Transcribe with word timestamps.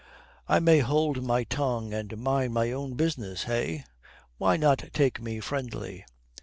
"I 0.49 0.57
may 0.59 0.79
hold 0.79 1.21
my 1.23 1.43
tongue 1.43 1.93
and 1.93 2.17
mind 2.17 2.55
my 2.55 2.71
own 2.71 2.95
business, 2.95 3.47
eh? 3.47 3.83
Why 4.39 4.57
not 4.57 4.85
take 4.93 5.21
me 5.21 5.39
friendly?" 5.41 6.05